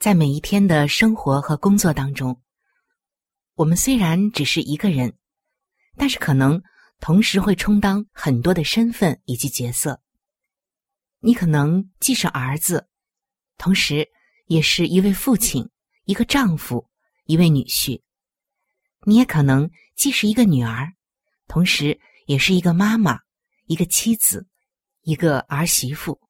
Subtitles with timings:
[0.00, 2.40] 在每一天的生活和工作当中，
[3.54, 5.14] 我们虽然只是一个人，
[5.96, 6.60] 但是可能。
[7.02, 10.02] 同时会充当很多的身份以及角色。
[11.20, 12.90] 你可能既是儿子，
[13.56, 14.06] 同时
[14.48, 15.66] 也是一位父亲、
[16.04, 16.86] 一个丈夫、
[17.24, 18.02] 一位女婿；
[19.06, 20.92] 你也可能既是一个女儿，
[21.48, 23.18] 同时也是一个妈妈、
[23.64, 24.46] 一个妻子、
[25.00, 26.20] 一个儿媳妇。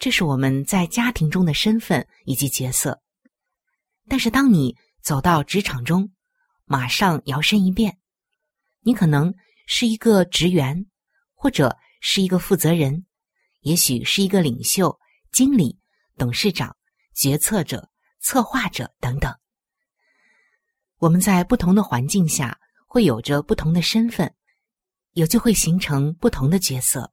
[0.00, 3.00] 这是我们在家庭中的身份以及角色。
[4.08, 6.10] 但是，当你走到职场中，
[6.64, 7.96] 马上摇身一变，
[8.80, 9.32] 你可能。
[9.72, 10.84] 是一个职员，
[11.32, 13.06] 或者是一个负责人，
[13.60, 14.98] 也许是一个领袖、
[15.30, 15.78] 经理、
[16.18, 16.76] 董事长、
[17.14, 19.32] 决策者、策划者等等。
[20.96, 24.34] 我们在不同的环境下会有着不同的身份，
[25.12, 27.12] 也就会形成不同的角色。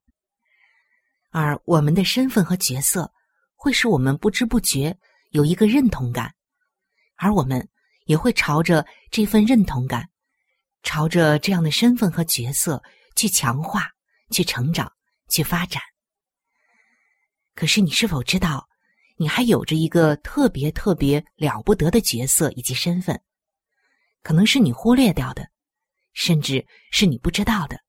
[1.39, 3.13] 而我们的身份和角色
[3.55, 4.97] 会使我们不知不觉
[5.29, 6.33] 有一个认同感，
[7.15, 7.69] 而我们
[8.05, 10.09] 也会朝着这份认同感。
[10.81, 12.81] 朝着这样的身份和角色
[13.15, 13.91] 去强化、
[14.31, 14.91] 去成长、
[15.29, 15.79] 去发展。
[17.53, 18.67] 可是，你是否知道，
[19.17, 23.21] 你还有着一个特别特别了不得的角色以及身份？
[24.23, 25.47] 可能是你忽略掉的，
[26.13, 27.79] 甚至是你不知道的。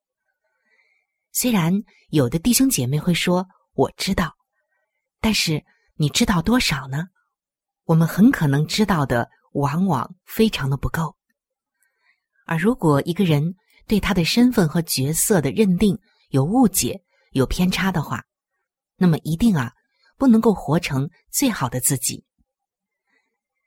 [1.41, 1.72] 虽然
[2.09, 4.37] 有的弟兄姐妹会说“我知道”，
[5.22, 7.04] 但是你知道多少呢？
[7.84, 11.16] 我们很可能知道的，往往非常的不够。
[12.44, 13.54] 而如果一个人
[13.87, 15.97] 对他的身份和角色的认定
[16.31, 17.00] 有误解、
[17.31, 18.25] 有偏差的话，
[18.97, 19.72] 那么一定啊
[20.16, 22.25] 不能够活成最好的自己。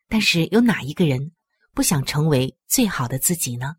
[0.10, 1.32] 但是有哪一个人
[1.74, 3.76] 不想成为最好的自己呢？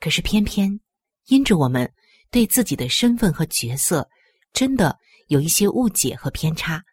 [0.00, 0.80] 可是偏偏
[1.26, 1.92] 因着我们
[2.30, 4.08] 对自己的身份和角色
[4.52, 4.98] 真的
[5.28, 6.84] 有一些误解和偏差，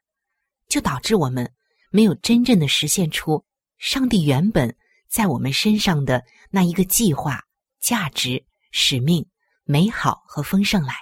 [0.68, 1.54] 就导致我们
[1.92, 3.46] 没有真正的实现出
[3.78, 4.76] 上帝原本。
[5.10, 7.44] 在我们身上的那一个计划、
[7.80, 9.24] 价值、使命、
[9.64, 10.96] 美好和丰盛来。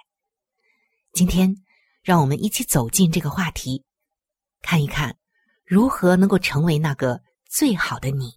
[1.14, 1.56] 今天，
[2.04, 3.86] 让我们一起走进这个话题，
[4.62, 5.16] 看一看
[5.64, 8.34] 如何能够成为那个最好的你。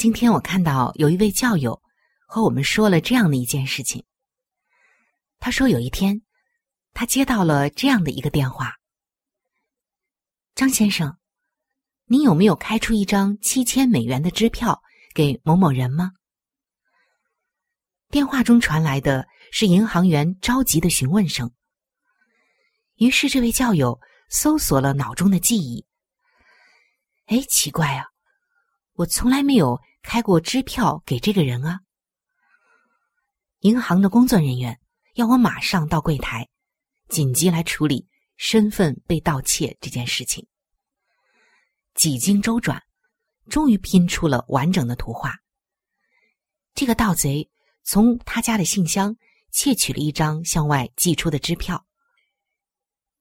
[0.00, 1.82] 今天我看到有一位教友
[2.26, 4.02] 和我们说了这样的一件事情。
[5.38, 6.22] 他说有一天。
[6.94, 8.76] 他接到了这样的一个电话
[10.56, 11.18] ：“张先生，
[12.06, 14.82] 您有没有开出一张七千美元的支票
[15.14, 16.12] 给某某人吗？”
[18.08, 21.52] 电话中传来的是银行员着急的询问声。
[22.96, 25.86] 于是，这位教友搜索了脑中的记忆
[27.28, 28.06] ：“哎，奇怪啊，
[28.94, 31.80] 我从来没有开过支票给这个人啊！”
[33.60, 34.80] 银行的工作人员
[35.14, 36.48] 要我马上到柜台。
[37.08, 38.06] 紧急来处理
[38.36, 40.46] 身份被盗窃这件事情，
[41.94, 42.80] 几经周转，
[43.48, 45.36] 终于拼出了完整的图画。
[46.72, 47.50] 这个盗贼
[47.82, 49.16] 从他家的信箱
[49.50, 51.84] 窃取了一张向外寄出的支票，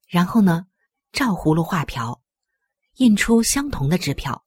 [0.08, 0.68] 然后呢，
[1.12, 2.22] 照葫芦画瓢，
[2.98, 4.46] 印出相同的支票，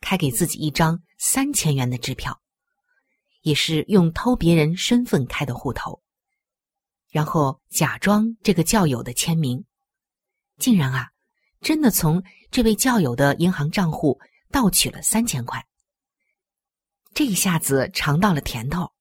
[0.00, 2.40] 开给自己一张三千元的支票，
[3.42, 6.02] 也是用偷别人身份开的户头。
[7.08, 9.64] 然后假装这个教友的签名，
[10.58, 11.10] 竟然啊，
[11.60, 14.20] 真的从这位教友的银行账户
[14.50, 15.66] 盗取了三千块。
[17.14, 18.92] 这一下子尝到了甜头，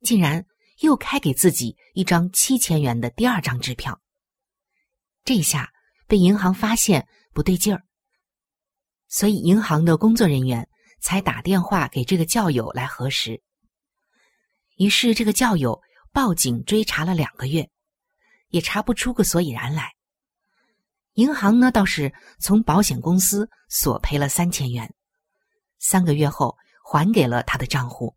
[0.00, 0.46] 竟然
[0.78, 4.00] 又开给自己一张七千元的第二张支票。
[5.24, 5.70] 这下
[6.06, 7.84] 被银行发现不对劲儿，
[9.08, 10.66] 所以银行的工作人员
[11.04, 13.40] 才打电话给这个教友来核实。
[14.78, 15.80] 于是这个教友。
[16.14, 17.68] 报警追查了两个月，
[18.50, 19.92] 也查不出个所以然来。
[21.14, 24.94] 银行呢倒是从保险公司索赔了三千元，
[25.80, 28.14] 三个月后还给了他的账户。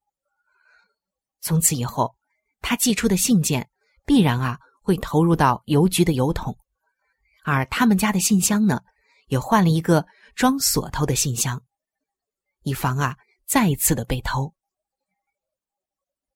[1.42, 2.16] 从此以后，
[2.62, 3.68] 他寄出的信件
[4.06, 6.56] 必然啊会投入到邮局的邮筒，
[7.45, 8.80] 而他们家的信箱呢
[9.25, 10.06] 也换了一个
[10.36, 11.60] 装锁头的信箱，
[12.68, 14.54] 以防啊再一次的被偷。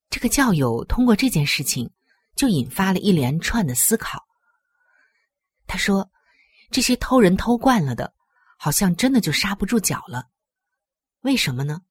[0.09, 1.91] 这个教友通过这件事情，
[2.35, 4.25] 就引发了一连串的思考。
[5.67, 6.09] 他说
[6.71, 8.13] ：“这些偷人偷惯了的，
[8.57, 10.29] 好像真的就刹不住脚了。
[11.21, 11.81] 为什么呢？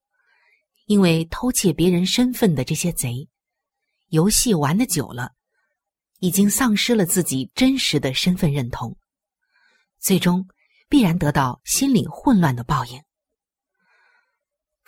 [0.87, 3.29] 因为偷窃别人身份的这些贼，
[4.09, 5.33] 游戏玩的久了，
[6.19, 8.97] 已经丧失了自己真实的身份认同，
[9.99, 10.47] 最终
[10.89, 13.03] 必然得到心理混乱的报应。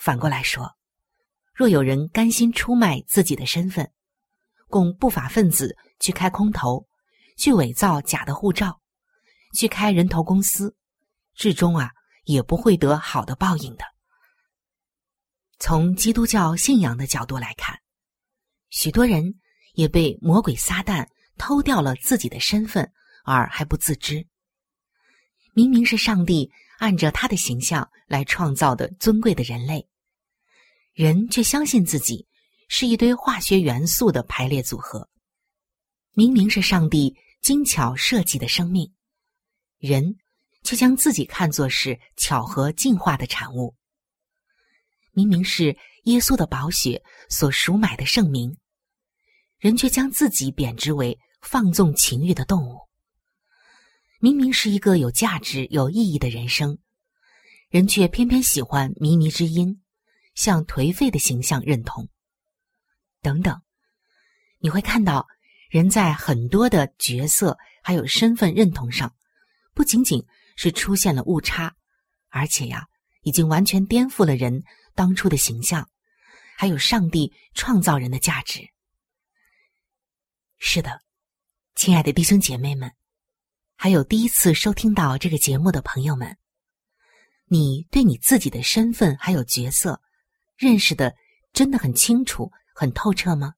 [0.02, 0.76] 反过来说。”
[1.54, 3.92] 若有人甘心出卖自己的身份，
[4.68, 6.88] 供不法分子去开空头，
[7.36, 8.80] 去伪造假的护照，
[9.54, 10.74] 去开人头公司，
[11.34, 11.90] 至终啊
[12.24, 13.84] 也不会得好的报应的。
[15.58, 17.78] 从基督教信仰的角度来看，
[18.70, 19.38] 许多人
[19.74, 21.06] 也被魔鬼撒旦
[21.36, 22.90] 偷掉了自己的身份，
[23.24, 24.26] 而还不自知。
[25.52, 29.86] 明明是上帝按着他的形象来创造的尊贵的人类。
[30.94, 32.26] 人却相信自己
[32.68, 35.08] 是一堆化学元素的排列组合，
[36.12, 38.92] 明明是上帝精巧设计的生命，
[39.78, 40.16] 人
[40.62, 43.74] 却将自己看作是巧合进化的产物。
[45.12, 48.56] 明明是耶稣的宝血所赎买的圣名，
[49.58, 52.78] 人却将自己贬值为放纵情欲的动物。
[54.20, 56.78] 明明是一个有价值、有意义的人生，
[57.70, 59.81] 人却偏偏喜欢靡靡之音。
[60.42, 62.08] 向颓废的形象认同，
[63.20, 63.62] 等等，
[64.58, 65.28] 你会看到
[65.70, 69.14] 人在很多的角色还有身份认同上，
[69.72, 71.76] 不仅仅是出现了误差，
[72.28, 72.88] 而且呀，
[73.20, 74.64] 已经完全颠覆了人
[74.96, 75.88] 当初的形象，
[76.56, 78.68] 还有上帝创造人的价值。
[80.58, 81.02] 是的，
[81.76, 82.92] 亲爱的弟兄姐妹们，
[83.76, 86.36] 还有第一次收听到这个节目的朋友们，
[87.46, 90.02] 你对你自己的身份还有角色。
[90.62, 91.12] 认识的
[91.52, 93.54] 真的很清楚、很透彻吗？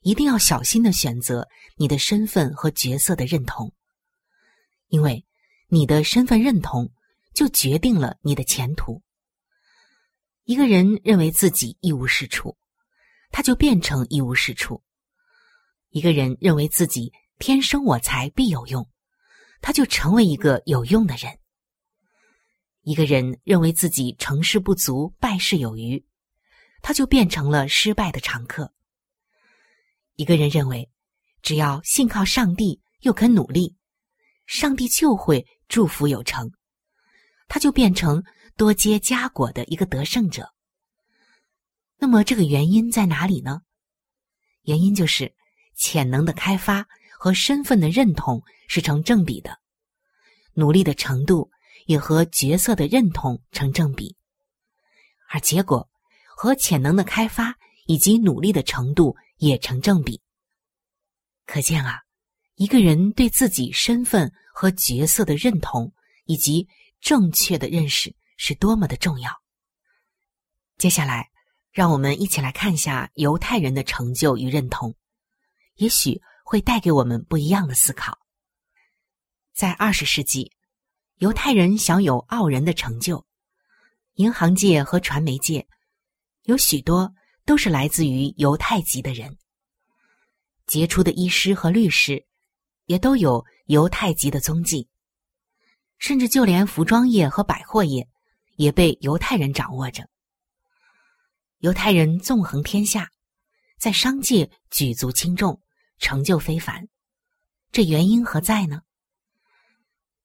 [0.00, 1.46] 一定要小心的选择
[1.76, 3.70] 你的身份和角色的认同，
[4.88, 5.22] 因为
[5.68, 6.90] 你的身份认同
[7.34, 9.02] 就决定了你的前途。
[10.44, 12.56] 一个人认为自己一无是处，
[13.30, 14.82] 他就变成一无是处；
[15.90, 18.88] 一个人认为自己天生我材必有用，
[19.60, 21.38] 他就成为一个有用的人。
[22.84, 26.04] 一个人认为自己成事不足败事有余，
[26.82, 28.74] 他就变成了失败的常客。
[30.16, 30.90] 一个人认为
[31.40, 33.74] 只要信靠上帝又肯努力，
[34.44, 36.52] 上帝就会祝福有成，
[37.48, 38.22] 他就变成
[38.54, 40.52] 多结佳果的一个得胜者。
[41.96, 43.62] 那么这个原因在哪里呢？
[44.64, 45.34] 原因就是
[45.74, 46.86] 潜能的开发
[47.18, 49.58] 和身份的认同是成正比的，
[50.52, 51.50] 努力的程度。
[51.86, 54.16] 也和角色的认同成正比，
[55.28, 55.88] 而结果
[56.36, 60.22] 和潜能的开发以及努力的程度也成正比。
[61.44, 62.00] 可见啊，
[62.54, 65.92] 一个人对自己身份和角色的认同
[66.24, 66.66] 以及
[67.00, 69.30] 正确的认识是多么的重要。
[70.78, 71.30] 接下来，
[71.70, 74.94] 让我们一起来看一下犹太人的成就与认同，
[75.74, 78.18] 也许会带给我们不一样的思考。
[79.52, 80.53] 在二十世纪。
[81.24, 83.24] 犹太人享有傲人的成就，
[84.16, 85.66] 银行界和传媒界
[86.42, 87.10] 有许多
[87.46, 89.34] 都是来自于犹太籍的人。
[90.66, 92.22] 杰出的医师和律师
[92.84, 94.86] 也都有犹太籍的踪迹，
[95.96, 98.06] 甚至就连服装业和百货业
[98.56, 100.06] 也被犹太人掌握着。
[101.60, 103.10] 犹太人纵横天下，
[103.78, 105.58] 在商界举足轻重，
[105.96, 106.86] 成就非凡。
[107.72, 108.82] 这原因何在呢？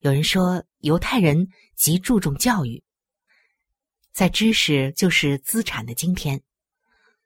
[0.00, 2.82] 有人说，犹太人极注重教育，
[4.12, 6.42] 在知识就是资产的今天，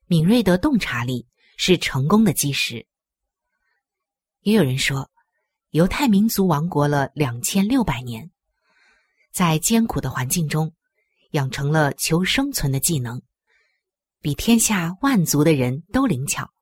[0.07, 1.25] 敏锐的洞察力
[1.57, 2.85] 是成功的基石。
[4.41, 5.09] 也有人说，
[5.71, 8.29] 犹太民族亡国了两千六百年，
[9.31, 10.75] 在艰苦的环境中，
[11.31, 13.23] 养成了求生存的技能，
[14.21, 16.53] 比天下万族的人都灵巧。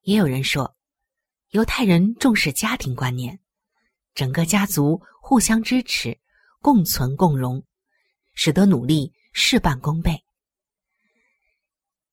[0.00, 0.76] 也有人说，
[1.50, 3.38] 犹太人重视家庭观念，
[4.14, 6.18] 整个家族互相支持，
[6.60, 7.64] 共存共荣，
[8.34, 10.22] 使得努力事半功倍。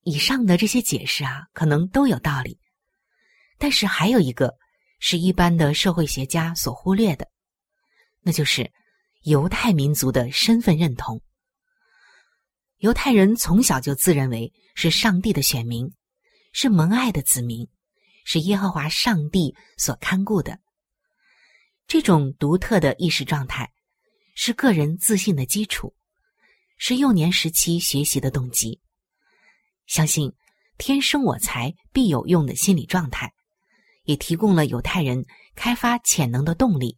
[0.03, 2.59] 以上的这些解释啊，可能都有道理，
[3.57, 4.55] 但是还有一个
[4.99, 7.29] 是一般的社会学家所忽略的，
[8.21, 8.71] 那就是
[9.23, 11.21] 犹太民族的身份认同。
[12.77, 15.93] 犹太人从小就自认为是上帝的选民，
[16.53, 17.69] 是蒙爱的子民。
[18.25, 20.59] 是耶和华上帝所看顾的，
[21.89, 23.73] 这种独特的意识状态，
[24.35, 25.95] 是个人自信的基础，
[26.77, 28.79] 是幼年时期学习的动机。
[29.87, 30.31] 相信
[30.77, 33.33] “天生我材必有用”的心理状态，
[34.03, 36.95] 也提供了犹太人开发潜能的动力。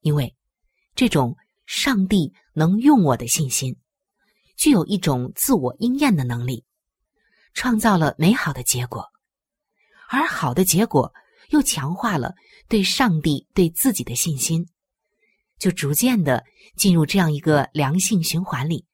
[0.00, 0.34] 因为
[0.94, 1.36] 这种
[1.66, 3.76] 上帝能用我的信心，
[4.56, 6.64] 具有一种自我应验的能力，
[7.52, 9.12] 创造了美好的结果。
[10.08, 11.12] 而好的结果
[11.54, 12.34] 又强化了
[12.68, 14.66] 对上帝对自己的信心，
[15.56, 16.42] 就逐渐的
[16.76, 18.84] 进入这样一个良性循环里，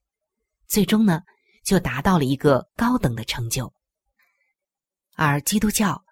[0.66, 1.22] 最终呢，
[1.64, 3.72] 就达到了一个高等的成就。
[5.16, 6.04] 而基督教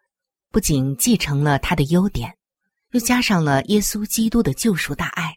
[0.50, 2.38] 不仅继承了他的优点，
[2.92, 5.36] 又加上了耶稣基督的救赎大爱、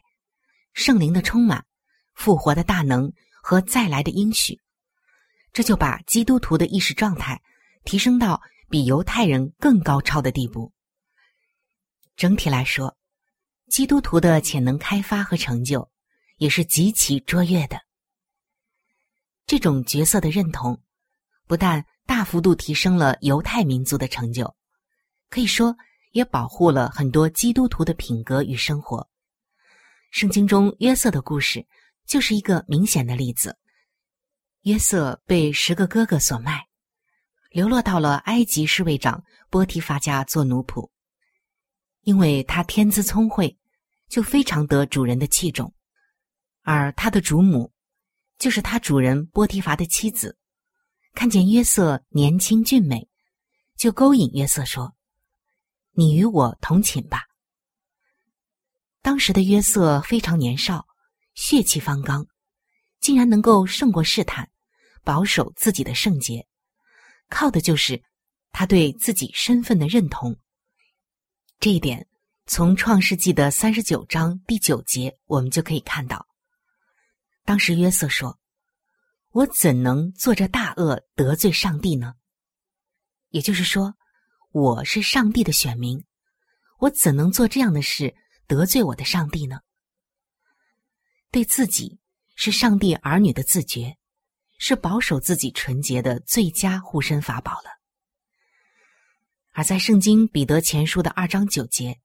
[0.72, 1.62] 圣灵的充满、
[2.14, 4.58] 复活的大能和再来的应许，
[5.52, 7.42] 这就把基督徒的意识状态
[7.84, 8.40] 提升到。
[8.70, 10.72] 比犹太人更高超的地步。
[12.16, 12.96] 整体来说，
[13.68, 15.90] 基督徒的潜能开发和成就
[16.36, 17.80] 也是极其卓越的。
[19.46, 20.80] 这种角色的认同，
[21.46, 24.54] 不但大幅度提升了犹太民族的成就，
[25.30, 25.76] 可以说
[26.12, 29.08] 也保护了很多基督徒的品格与生活。
[30.10, 31.66] 圣经中约瑟的故事
[32.06, 33.58] 就是一个明显的例子。
[34.62, 36.68] 约瑟被十个哥哥所卖。
[37.50, 40.88] 流落到了埃及侍卫长波提法家做奴仆，
[42.02, 43.56] 因为他天资聪慧，
[44.08, 45.72] 就非常得主人的器重。
[46.62, 47.72] 而他的主母，
[48.38, 50.36] 就是他主人波提法的妻子，
[51.14, 53.08] 看见约瑟年轻俊美，
[53.76, 54.94] 就勾引约瑟说
[55.92, 57.22] ：“你与我同寝吧。”
[59.02, 60.86] 当时的约瑟非常年少，
[61.34, 62.26] 血气方刚，
[63.00, 64.48] 竟然能够胜过试探，
[65.02, 66.46] 保守自己的圣洁。
[67.28, 68.00] 靠的就是
[68.52, 70.36] 他对自己身份的认同。
[71.62, 72.08] 这一点
[72.46, 76.26] 从创世纪的三十九章第九节我们就可以看到。
[77.44, 78.36] 当时约瑟说
[79.30, 82.14] ：“我怎能做这大恶得罪上帝呢？”
[83.30, 83.94] 也就是说，
[84.50, 86.04] 我是上帝的选民，
[86.80, 88.12] 我怎能做这样的事
[88.48, 89.60] 得罪我的上帝呢？
[91.30, 92.00] 对自己
[92.34, 93.96] 是上帝儿女的自觉。
[94.58, 97.81] 是保守自己纯洁的最佳护身法宝了。
[99.52, 102.00] 而在圣经彼得前书的二章九节，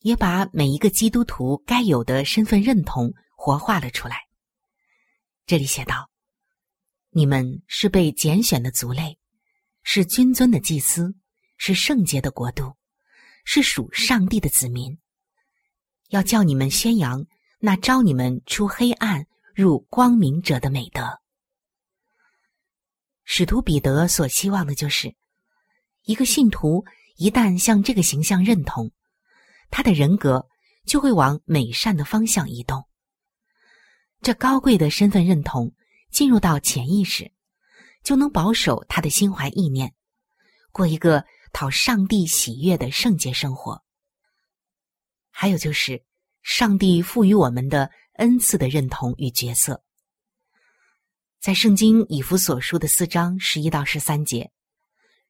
[0.00, 4.16] 也把每一个基督徒该有的身份认同活化了出来。
[5.46, 6.10] 这里写道
[7.12, 9.18] ：“你们是被拣选的族类，
[9.82, 11.14] 是君尊的祭司，
[11.58, 12.74] 是圣洁的国度，
[13.44, 14.98] 是属上帝的子民。
[16.08, 17.26] 要叫你们宣扬
[17.58, 21.20] 那招你们出黑暗入光明者的美德。”
[23.26, 25.14] 使徒彼得所希望的就是，
[26.04, 26.84] 一个信徒
[27.16, 28.90] 一旦向这个形象认同，
[29.70, 30.46] 他的人格
[30.86, 32.86] 就会往美善的方向移动。
[34.20, 35.74] 这高贵的身份认同
[36.10, 37.32] 进入到潜意识，
[38.02, 39.94] 就能保守他的心怀意念，
[40.72, 43.82] 过一个讨上帝喜悦的圣洁生活。
[45.30, 46.04] 还有就是，
[46.42, 49.82] 上帝赋予我们的恩赐的认同与角色。
[51.40, 54.50] 在圣经以弗所书的四章十一到十三节，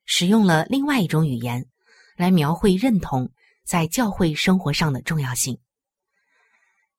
[0.04, 1.68] 使用了另外一种语言
[2.16, 3.32] 来描绘认同
[3.64, 5.58] 在教会生活上的重要性。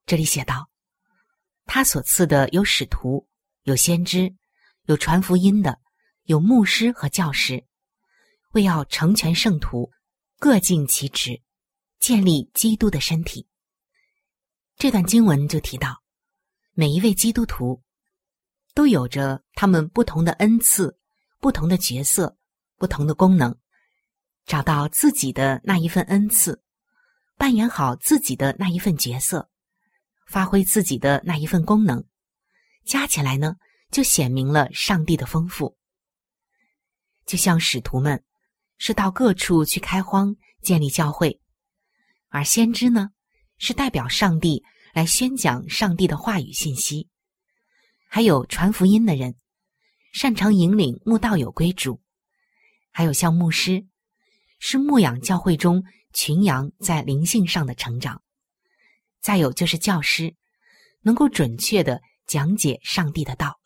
[0.06, 0.70] 这里写道
[1.66, 3.28] ：“他所赐的有使徒，
[3.64, 4.36] 有先知，
[4.84, 5.80] 有传福音的，
[6.24, 7.66] 有牧师和教师，
[8.52, 9.92] 为要成全圣徒，
[10.40, 11.42] 各尽其职，
[12.00, 13.48] 建立基督的身体。”
[14.78, 16.04] 这段经文就提到，
[16.74, 17.82] 每一位基督徒。
[18.76, 21.00] 都有着他们不同的恩赐、
[21.40, 22.38] 不同的角色、
[22.78, 23.58] 不同的功能，
[24.46, 26.62] 找到自己的那一份恩赐，
[27.38, 29.50] 扮演好自己的那一份角色，
[30.28, 32.06] 发挥自己的那一份功能，
[32.86, 33.56] 加起来呢，
[33.92, 35.78] 就显明了上帝的丰富。
[37.26, 38.24] 就像使徒们
[38.78, 41.42] 是到各处去开荒、建立教会，
[42.30, 43.10] 而先知呢，
[43.58, 44.64] 是代表上帝
[44.94, 47.10] 来宣讲上帝的话语信息。
[48.08, 49.36] 还有传福音的人，
[50.14, 52.00] 擅长引领牧道友归主；
[52.98, 53.86] 还有像牧师，
[54.58, 55.84] 是牧养教会中
[56.14, 58.16] 群羊在灵性上的成长；
[59.20, 60.34] 再有就是教师，
[61.02, 63.60] 能够准确的讲解上帝的道。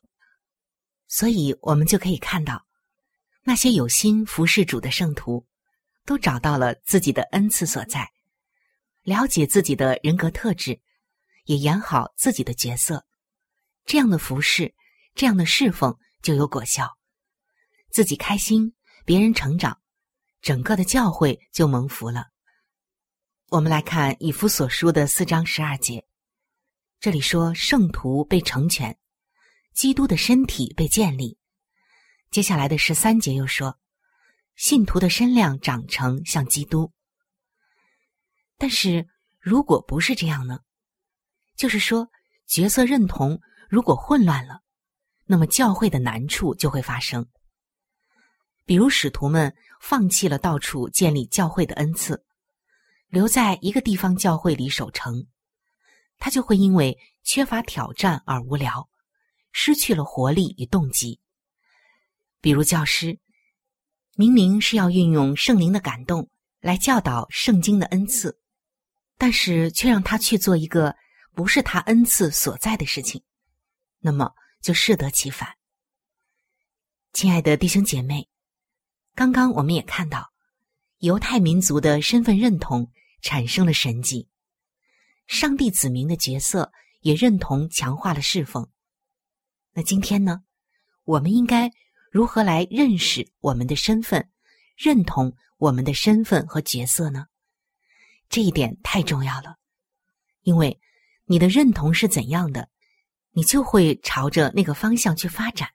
[1.08, 2.66] 所以，我们就可以看到，
[3.44, 5.46] 那些有心服侍主的圣徒，
[6.08, 8.10] 都找到了自己的恩赐所在，
[9.04, 10.82] 了解自己的人格特质，
[11.46, 13.06] 也演好自己的角色。
[13.86, 14.74] 这样的服侍，
[15.14, 16.98] 这样的侍奉就有果效，
[17.92, 18.74] 自己开心，
[19.10, 19.76] 别人成长，
[20.40, 22.28] 整个的教会就蒙福了。
[23.48, 26.06] 我们来看以弗所书的四章十二节，
[27.00, 28.96] 这里说圣徒被成全。
[29.74, 31.40] 基督的身体被建立，
[32.30, 33.80] 接下来的十三节又说，
[34.56, 36.94] 信徒的身量长成像基督。
[38.60, 39.08] 但是
[39.40, 40.60] 如果不是这样呢？
[41.56, 42.08] 就是说
[42.46, 44.62] 角色认同如果混乱了，
[45.26, 47.28] 那么教会的难处就会发生。
[48.70, 52.24] 比如使徒们放弃了到处建立教会的恩赐，
[53.08, 55.26] 留在一个地方教会里守城，
[56.20, 58.88] 他就会因为缺乏挑战而无聊。
[59.52, 61.20] 失去了活力与动机。
[62.42, 63.18] 比如教师，
[64.16, 68.40] 明明是要运用圣灵的感动来教导圣经的恩赐，
[69.18, 70.96] 但是却让他去做一个
[71.34, 73.24] 不是他恩赐所在的事情，
[73.98, 75.56] 那么就适得其反。
[77.14, 78.30] 亲爱的弟兄姐妹，
[79.20, 80.32] 刚刚我们也看到，
[81.00, 82.90] 犹太民族的身份认同
[83.22, 84.30] 产生了神迹，
[85.28, 86.72] 上帝子民的角色
[87.02, 88.70] 也认同强化了侍奉。
[89.74, 90.42] 那今天呢？
[91.04, 91.70] 我们应该
[92.10, 94.30] 如何来认识我们的身份，
[94.78, 97.26] 认同我们的身份和角色呢？
[98.30, 99.58] 这一点太重要了，
[100.44, 100.80] 因为
[101.26, 102.70] 你的认同是怎样的，
[103.32, 105.68] 你就会朝着那个方向去发展，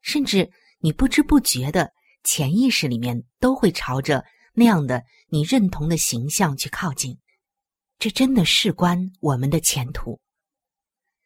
[0.00, 0.48] 甚至
[0.78, 1.92] 你不知不觉的
[2.24, 7.18] 潜意识里面都会朝着那样的你认同的形象去靠近。
[7.98, 10.20] 这真的事关我们的前途，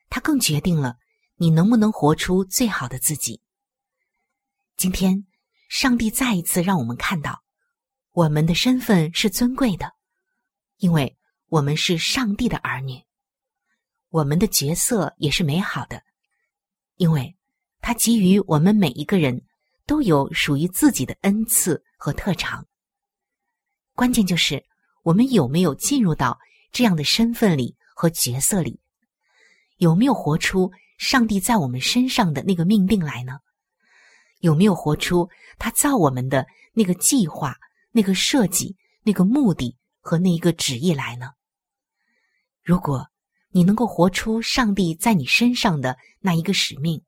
[0.09, 0.97] 它更决定了。
[1.39, 3.43] 你能不能活出最好的自己？
[4.75, 5.27] 今天，
[5.69, 7.43] 上帝再一次让我们看到，
[8.13, 9.93] 我们的身份是尊贵的，
[10.79, 11.15] 因为
[11.49, 13.03] 我们是上帝的儿女；
[14.09, 16.03] 我们的角色也是美好的，
[16.97, 17.37] 因为
[17.81, 19.46] 他给予我们每一个人
[19.87, 22.67] 都有属于自己的恩赐和特长。
[23.95, 24.65] 关键就是
[25.03, 26.39] 我们有没有进入到
[26.73, 28.81] 这样的身份里和角色里，
[29.79, 30.71] 有没有活出。
[30.99, 33.41] 上帝在我们身上的那个命定来呢？
[34.41, 37.55] 有没有活出他造我们的那个计划、
[37.93, 41.33] 那个设计、那个目的和那一个旨意来呢？
[42.63, 43.07] 如果
[43.51, 47.03] 你能够活出上帝在你身上的那一个使命，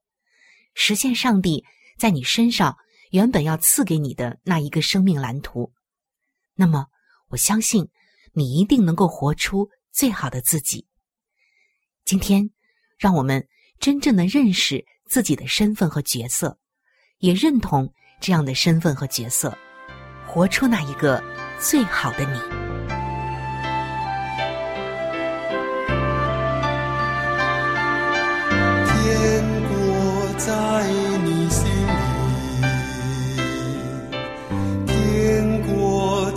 [0.75, 1.64] 实现上帝
[1.99, 2.77] 在你身上
[3.11, 5.73] 原本要赐给你的那一个生命蓝图，
[6.55, 6.87] 那么
[7.29, 7.89] 我相信
[8.33, 10.87] 你一定能够活出最好的自己。
[12.05, 12.51] 今天，
[12.99, 13.47] 让我们。
[13.81, 16.59] 真正的认识自己的身份和角色，
[17.19, 19.57] 也认同这样的身份和角色，
[20.27, 21.23] 活出那一个
[21.61, 22.67] 最好的你。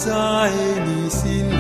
[0.04, 0.52] 在
[0.84, 1.51] 你心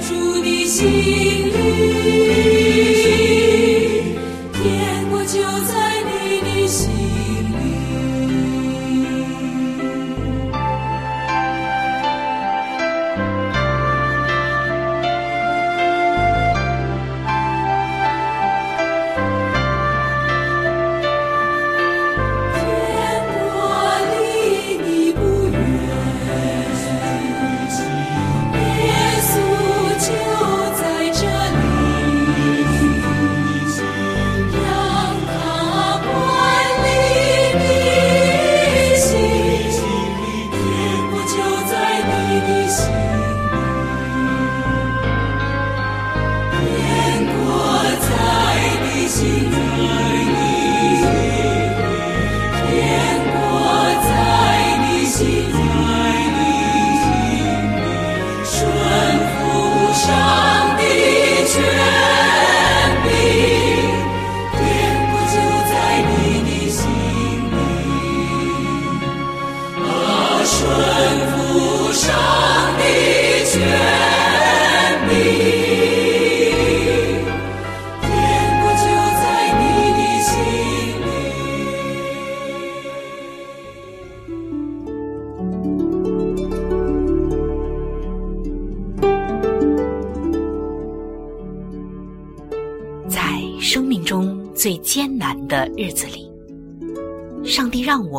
[0.00, 1.45] 住你心。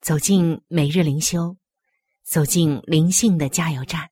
[0.00, 1.54] 走进每日灵修，
[2.22, 4.08] 走进灵性的加油站。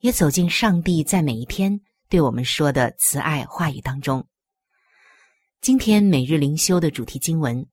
[0.00, 4.28] 也走进上帝在每一天对我们说的慈爱话语当中。
[5.60, 7.66] 今天每日灵修的主题经文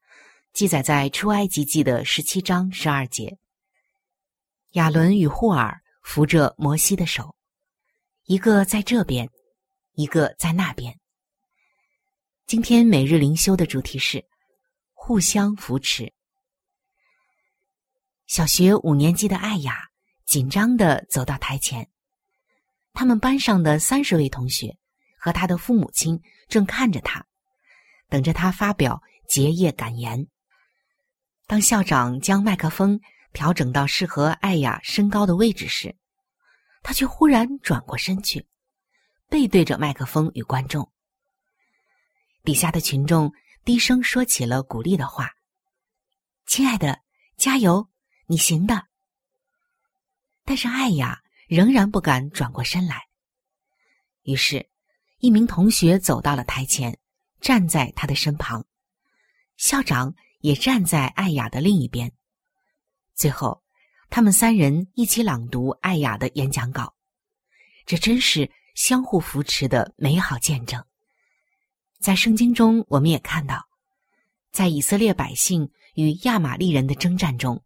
[0.53, 3.37] 记载在出埃及记的十七章十二节。
[4.71, 7.35] 亚伦与霍尔扶着摩西的手，
[8.25, 9.29] 一个在这边，
[9.93, 10.99] 一个在那边。
[12.45, 14.23] 今天每日灵修的主题是
[14.93, 16.14] 互相扶持。
[18.27, 19.89] 小学五年级的艾雅
[20.25, 21.87] 紧张的走到台前。
[22.93, 24.77] 他们班上的三十位同学
[25.17, 27.25] 和他的父母亲正看着他，
[28.09, 30.27] 等着他发表结业感言。
[31.45, 32.99] 当校长将麦克风
[33.31, 35.95] 调整到适合艾雅身高的位置时，
[36.81, 38.47] 他却忽然转过身去，
[39.29, 40.91] 背对着麦克风与观众。
[42.43, 43.31] 底下的群众
[43.63, 45.31] 低声说起了鼓励的话
[46.47, 47.01] ：“亲爱的，
[47.37, 47.89] 加油，
[48.27, 48.85] 你行的。”
[50.45, 51.21] 但是艾雅。
[51.47, 53.05] 仍然不敢转过身来。
[54.23, 54.67] 于是，
[55.19, 56.97] 一名同学走到了台前，
[57.39, 58.65] 站在他的身旁。
[59.55, 62.11] 校长也站在艾雅的另一边。
[63.13, 63.61] 最后，
[64.09, 66.95] 他们三人一起朗读艾雅的演讲稿。
[67.85, 70.83] 这真是相互扶持的美好见证。
[71.99, 73.67] 在圣经中，我们也看到，
[74.51, 77.63] 在以色列百姓与亚玛利人的征战中，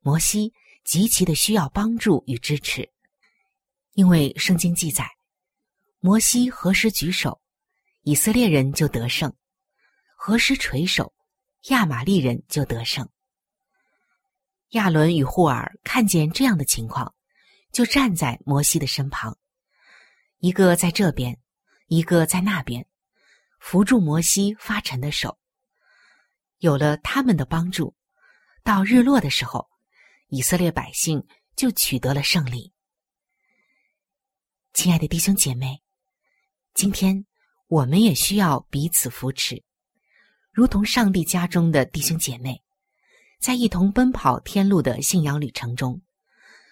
[0.00, 0.52] 摩西
[0.84, 2.90] 极其的需要帮助与支持。
[3.92, 5.08] 因为圣经记载，
[5.98, 7.40] 摩西何时举手，
[8.02, 9.30] 以色列人就得胜；
[10.16, 11.12] 何时垂手，
[11.70, 13.08] 亚玛利人就得胜。
[14.70, 17.14] 亚伦与霍尔看见这样的情况，
[17.72, 19.36] 就站在摩西的身旁，
[20.38, 21.40] 一个在这边，
[21.86, 22.86] 一个在那边，
[23.58, 25.38] 扶住摩西发沉的手。
[26.58, 27.96] 有了他们的帮助，
[28.62, 29.68] 到日落的时候，
[30.28, 32.72] 以色列百姓就取得了胜利。
[34.74, 35.82] 亲爱的弟兄姐妹，
[36.74, 37.24] 今天
[37.66, 39.62] 我们也需要彼此扶持，
[40.52, 42.62] 如同上帝家中的弟兄姐妹，
[43.40, 46.00] 在一同奔跑天路的信仰旅程中，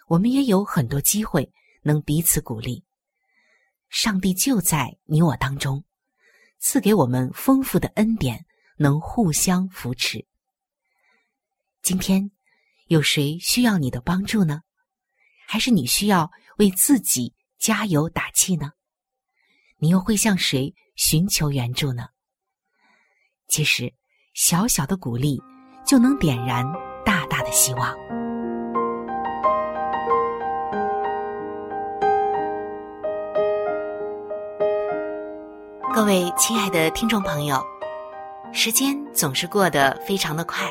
[0.07, 1.51] 我们也有很多机会
[1.83, 2.85] 能彼此鼓励。
[3.89, 5.83] 上帝就在你我当中，
[6.59, 8.45] 赐给我们丰富的恩典，
[8.77, 10.27] 能互相扶持。
[11.83, 12.31] 今天
[12.87, 14.61] 有谁需要你的帮助呢？
[15.49, 17.35] 还是你需要为自己？
[17.59, 18.73] 加油打气呢？
[19.79, 22.09] 你又会向谁寻求援助呢？
[23.49, 23.93] 其实，
[24.35, 25.41] 小小的鼓励
[25.85, 26.65] 就能点燃
[27.05, 27.97] 大大的希望。
[35.95, 37.61] 各位亲爱的听众朋友，
[38.53, 40.71] 时间总是过得非常的快，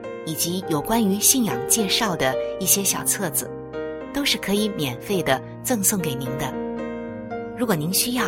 [0.25, 3.49] 以及有关于信仰介绍的一些小册子。
[4.13, 6.53] 都是可以免费的赠送给您的。
[7.57, 8.25] 如果您需要，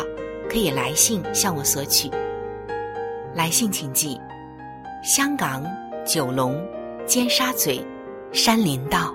[0.48, 2.10] 可以来信向我索取。
[3.34, 4.18] 来信请寄：
[5.02, 5.62] 香港
[6.06, 6.58] 九龙
[7.04, 7.84] 尖沙咀
[8.32, 9.14] 山林道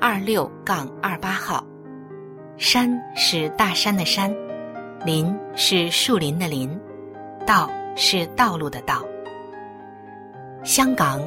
[0.00, 1.62] 二六杠二八号。
[2.56, 4.34] 山是大山的山，
[5.04, 6.70] 林是树林的林，
[7.46, 9.04] 道是道路的道。
[10.64, 11.20] 香港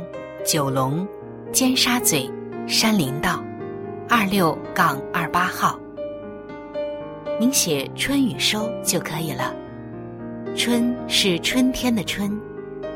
[0.45, 1.05] 九龙
[1.51, 2.29] 尖沙咀
[2.65, 3.43] 山林道
[4.07, 5.77] 二六杠二八号。
[7.39, 9.53] 您写“春雨收”就可以了。
[10.55, 12.31] 春是春天的春，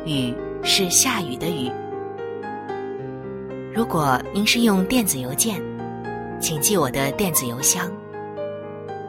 [0.06, 1.69] 雨是下雨的雨。
[3.73, 5.62] 如果您是用电子邮件，
[6.39, 7.91] 请记我的电子邮箱。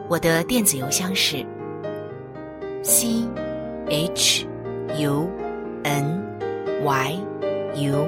[0.07, 1.37] 我的电子邮箱是
[2.83, 3.27] c
[3.87, 4.45] h
[4.97, 5.27] u
[5.83, 6.23] n
[6.83, 7.19] y
[7.75, 8.07] u，